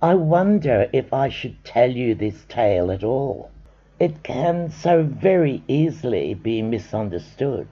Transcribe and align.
I 0.00 0.14
wonder 0.14 0.88
if 0.92 1.12
I 1.12 1.28
should 1.28 1.64
tell 1.64 1.90
you 1.90 2.14
this 2.14 2.44
tale 2.48 2.92
at 2.92 3.02
all. 3.02 3.50
It 3.98 4.22
can 4.22 4.70
so 4.70 5.02
very 5.02 5.64
easily 5.66 6.34
be 6.34 6.62
misunderstood. 6.62 7.66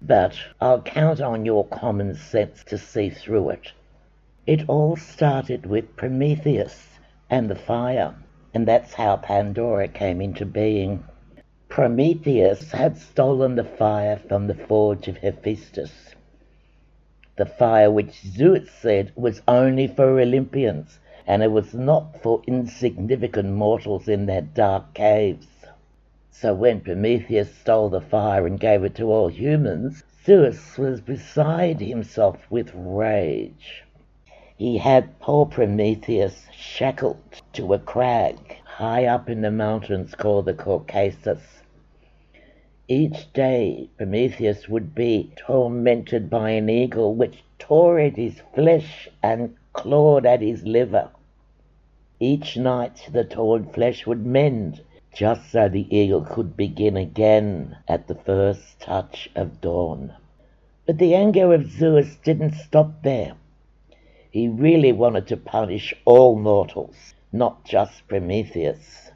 But 0.00 0.38
I'll 0.60 0.80
count 0.80 1.20
on 1.20 1.44
your 1.44 1.66
common 1.66 2.14
sense 2.14 2.62
to 2.68 2.78
see 2.78 3.10
through 3.10 3.50
it. 3.50 3.72
It 4.46 4.68
all 4.68 4.94
started 4.94 5.66
with 5.66 5.96
Prometheus 5.96 7.00
and 7.28 7.50
the 7.50 7.56
fire, 7.56 8.14
and 8.54 8.64
that's 8.64 8.94
how 8.94 9.16
Pandora 9.16 9.88
came 9.88 10.20
into 10.20 10.46
being. 10.46 11.02
Prometheus 11.68 12.70
had 12.70 12.96
stolen 12.96 13.56
the 13.56 13.64
fire 13.64 14.18
from 14.18 14.46
the 14.46 14.54
forge 14.54 15.08
of 15.08 15.16
Hephaestus, 15.16 16.14
the 17.34 17.46
fire 17.46 17.90
which 17.90 18.20
Zeus 18.20 18.70
said 18.70 19.10
was 19.16 19.42
only 19.48 19.88
for 19.88 20.20
Olympians, 20.20 21.00
and 21.30 21.44
it 21.44 21.52
was 21.52 21.72
not 21.72 22.20
for 22.20 22.42
insignificant 22.48 23.48
mortals 23.48 24.08
in 24.08 24.26
their 24.26 24.40
dark 24.40 24.92
caves. 24.94 25.46
So 26.32 26.52
when 26.52 26.80
Prometheus 26.80 27.54
stole 27.54 27.88
the 27.88 28.00
fire 28.00 28.48
and 28.48 28.58
gave 28.58 28.82
it 28.82 28.96
to 28.96 29.12
all 29.12 29.28
humans, 29.28 30.02
Zeus 30.26 30.76
was 30.76 31.00
beside 31.00 31.78
himself 31.80 32.50
with 32.50 32.72
rage. 32.74 33.84
He 34.56 34.78
had 34.78 35.20
poor 35.20 35.46
Prometheus 35.46 36.48
shackled 36.52 37.40
to 37.52 37.74
a 37.74 37.78
crag 37.78 38.56
high 38.64 39.04
up 39.04 39.30
in 39.30 39.42
the 39.42 39.52
mountains 39.52 40.16
called 40.16 40.46
the 40.46 40.54
Caucasus. 40.54 41.62
Each 42.88 43.32
day 43.32 43.88
Prometheus 43.96 44.68
would 44.68 44.96
be 44.96 45.32
tormented 45.36 46.28
by 46.28 46.50
an 46.50 46.68
eagle 46.68 47.14
which 47.14 47.44
tore 47.60 48.00
at 48.00 48.16
his 48.16 48.42
flesh 48.52 49.08
and 49.22 49.54
clawed 49.72 50.26
at 50.26 50.40
his 50.40 50.64
liver. 50.64 51.08
Each 52.22 52.54
night 52.58 53.08
the 53.10 53.24
torn 53.24 53.64
flesh 53.64 54.06
would 54.06 54.26
mend, 54.26 54.82
just 55.14 55.50
so 55.50 55.70
the 55.70 55.88
eagle 55.96 56.20
could 56.20 56.54
begin 56.54 56.94
again 56.98 57.78
at 57.88 58.08
the 58.08 58.14
first 58.14 58.78
touch 58.78 59.30
of 59.34 59.62
dawn. 59.62 60.12
But 60.84 60.98
the 60.98 61.14
anger 61.14 61.54
of 61.54 61.70
Zeus 61.70 62.16
didn't 62.16 62.52
stop 62.52 63.02
there. 63.02 63.36
He 64.30 64.48
really 64.48 64.92
wanted 64.92 65.28
to 65.28 65.38
punish 65.38 65.94
all 66.04 66.36
mortals, 66.36 67.14
not 67.32 67.64
just 67.64 68.06
Prometheus. 68.06 69.10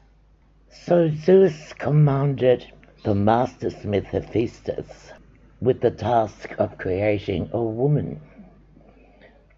So 0.69 1.07
Zeus 1.09 1.73
commanded 1.73 2.65
the 3.03 3.13
master 3.13 3.69
smith 3.69 4.05
Hephaestus 4.05 5.13
with 5.61 5.81
the 5.81 5.91
task 5.91 6.55
of 6.57 6.79
creating 6.79 7.51
a 7.53 7.61
woman. 7.61 8.19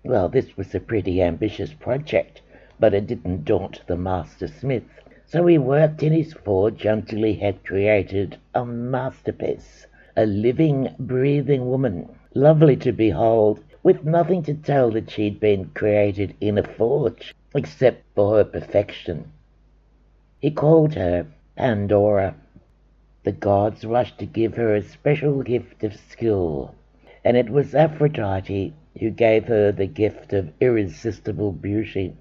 Well, 0.03 0.27
this 0.27 0.57
was 0.57 0.75
a 0.75 0.81
pretty 0.81 1.21
ambitious 1.21 1.71
project, 1.73 2.41
but 2.80 2.94
it 2.94 3.08
didn't 3.08 3.45
daunt 3.45 3.81
the 3.88 3.97
master 3.97 4.47
smith. 4.47 4.83
So 5.25 5.45
he 5.45 5.58
worked 5.58 6.03
in 6.03 6.14
his 6.14 6.33
forge 6.33 6.86
until 6.86 7.23
he 7.23 7.33
had 7.33 7.66
created 7.66 8.38
a 8.53 8.66
masterpiece, 8.66 9.88
a 10.16 10.25
living, 10.25 10.95
breathing 11.00 11.70
woman, 11.70 12.08
lovely 12.33 12.75
to 12.78 12.92
behold 12.92 13.64
with 13.83 14.05
nothing 14.05 14.44
to 14.44 14.53
tell 14.53 14.92
that 14.92 15.09
she'd 15.09 15.39
been 15.39 15.66
created 15.73 16.36
in 16.39 16.58
a 16.58 16.64
forge, 16.64 17.33
except 17.55 18.03
for 18.16 18.38
her 18.38 18.44
perfection. 18.44 19.31
He 20.39 20.52
called 20.52 20.94
her 20.94 21.25
Pandora. 21.55 22.36
The 23.23 23.31
gods 23.31 23.86
rushed 23.86 24.20
to 24.20 24.25
give 24.25 24.55
her 24.55 24.75
a 24.75 24.83
special 24.83 25.42
gift 25.42 25.83
of 25.83 25.95
skill, 25.95 26.75
and 27.23 27.36
it 27.36 27.50
was 27.50 27.73
Aphrodite 27.73 28.73
who 29.00 29.09
gave 29.09 29.45
her 29.45 29.72
the 29.72 29.88
gift 29.88 30.31
of 30.33 30.52
irresistible 30.59 31.52
beauty. 31.52 32.16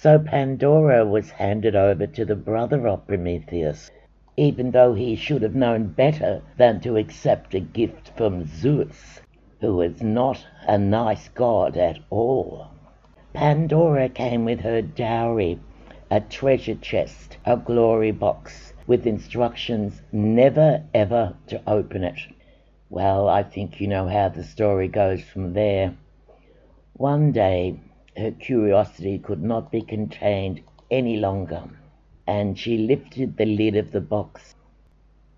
So 0.00 0.18
Pandora 0.18 1.04
was 1.04 1.30
handed 1.30 1.76
over 1.76 2.06
to 2.06 2.24
the 2.24 2.34
brother 2.36 2.88
of 2.88 3.06
Prometheus, 3.06 3.90
even 4.36 4.70
though 4.72 4.94
he 4.94 5.14
should 5.14 5.42
have 5.42 5.54
known 5.54 5.88
better 5.88 6.42
than 6.56 6.80
to 6.80 6.96
accept 6.96 7.54
a 7.54 7.60
gift 7.60 8.10
from 8.16 8.46
Zeus 8.46 9.20
who 9.62 9.76
was 9.76 10.02
not 10.02 10.44
a 10.66 10.76
nice 10.76 11.28
god 11.28 11.76
at 11.76 11.96
all. 12.10 12.66
Pandora 13.32 14.08
came 14.08 14.44
with 14.44 14.58
her 14.60 14.82
dowry, 14.82 15.56
a 16.10 16.20
treasure 16.20 16.74
chest, 16.74 17.36
a 17.46 17.56
glory 17.56 18.10
box, 18.10 18.72
with 18.88 19.06
instructions 19.06 20.02
never 20.10 20.82
ever 20.92 21.36
to 21.46 21.62
open 21.64 22.02
it. 22.02 22.18
Well, 22.90 23.28
I 23.28 23.44
think 23.44 23.80
you 23.80 23.86
know 23.86 24.08
how 24.08 24.30
the 24.30 24.42
story 24.42 24.88
goes 24.88 25.22
from 25.22 25.52
there. 25.52 25.94
One 26.94 27.30
day, 27.30 27.78
her 28.16 28.30
curiosity 28.30 29.18
could 29.18 29.42
not 29.42 29.70
be 29.70 29.80
contained 29.80 30.60
any 30.90 31.16
longer, 31.16 31.62
and 32.26 32.58
she 32.58 32.76
lifted 32.76 33.36
the 33.36 33.46
lid 33.46 33.76
of 33.76 33.90
the 33.92 34.00
box. 34.00 34.54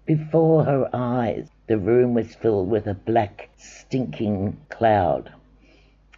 Before 0.06 0.64
her 0.64 0.90
eyes 0.92 1.48
the 1.66 1.78
room 1.78 2.14
was 2.14 2.34
filled 2.34 2.68
with 2.68 2.86
a 2.86 2.94
black, 2.94 3.48
stinking 3.56 4.58
cloud, 4.68 5.32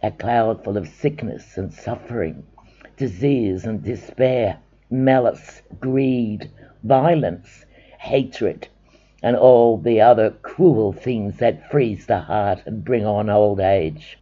a 0.03 0.11
cloud 0.11 0.63
full 0.63 0.77
of 0.77 0.87
sickness 0.87 1.57
and 1.57 1.71
suffering, 1.73 2.43
disease 2.97 3.65
and 3.65 3.83
despair, 3.83 4.57
malice, 4.89 5.61
greed, 5.79 6.49
violence, 6.83 7.65
hatred, 7.99 8.67
and 9.23 9.35
all 9.35 9.77
the 9.77 10.01
other 10.01 10.31
cruel 10.31 10.91
things 10.93 11.37
that 11.37 11.69
freeze 11.71 12.05
the 12.07 12.19
heart 12.19 12.61
and 12.65 12.83
bring 12.83 13.05
on 13.05 13.29
old 13.29 13.59
age. 13.59 14.17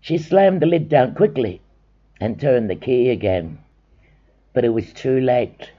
She 0.00 0.16
slammed 0.16 0.62
the 0.62 0.66
lid 0.66 0.88
down 0.88 1.14
quickly 1.14 1.60
and 2.18 2.40
turned 2.40 2.70
the 2.70 2.76
key 2.76 3.10
again, 3.10 3.58
but 4.54 4.64
it 4.64 4.70
was 4.70 4.94
too 4.94 5.20
late 5.20 5.70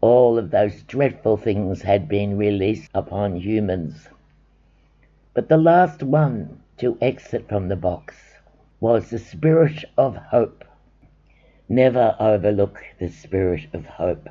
all 0.00 0.38
of 0.38 0.50
those 0.50 0.82
dreadful 0.84 1.36
things 1.36 1.82
had 1.82 2.08
been 2.08 2.38
released 2.38 2.90
upon 2.94 3.36
humans. 3.36 4.08
But 5.34 5.50
the 5.50 5.58
last 5.58 6.02
one 6.02 6.62
to 6.78 6.96
exit 7.02 7.46
from 7.46 7.68
the 7.68 7.76
box 7.76 8.16
was 8.80 9.10
the 9.10 9.18
spirit 9.18 9.84
of 9.98 10.16
hope. 10.16 10.64
Never 11.68 12.16
overlook 12.18 12.82
the 12.98 13.08
spirit 13.08 13.66
of 13.74 13.84
hope. 13.84 14.28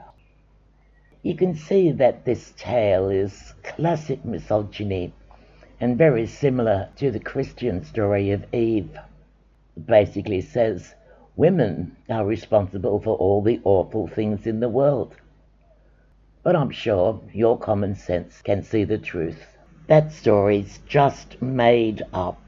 You 1.22 1.36
can 1.36 1.54
see 1.54 1.92
that 1.92 2.26
this 2.26 2.54
tale 2.58 3.10
is 3.10 3.54
classic 3.62 4.26
misogyny 4.26 5.14
and 5.80 5.96
very 5.98 6.26
similar 6.26 6.90
to 6.96 7.12
the 7.12 7.20
Christian 7.20 7.84
story 7.84 8.32
of 8.32 8.52
Eve. 8.54 8.98
Basically 9.86 10.42
says 10.42 10.96
women 11.36 11.96
are 12.10 12.26
responsible 12.26 13.00
for 13.00 13.16
all 13.18 13.42
the 13.42 13.62
awful 13.64 14.08
things 14.08 14.48
in 14.48 14.60
the 14.60 14.70
world 14.70 15.16
but 16.48 16.56
I'm 16.56 16.72
sure 16.72 17.20
your 17.34 17.60
common 17.60 17.94
sense 17.94 18.42
can 18.42 18.64
see 18.64 18.86
the 18.86 18.98
truth. 18.98 19.58
That 19.88 20.14
story's 20.14 20.80
just 20.88 21.42
made 21.42 22.04
up. 22.14 22.40